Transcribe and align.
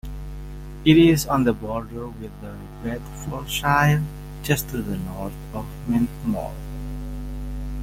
It 0.83 0.97
is 0.97 1.27
on 1.27 1.43
the 1.43 1.53
border 1.53 2.07
with 2.07 2.31
Bedfordshire, 2.83 4.01
just 4.41 4.67
to 4.69 4.81
the 4.81 4.97
north 4.97 5.35
of 5.53 5.67
Mentmore. 5.87 6.55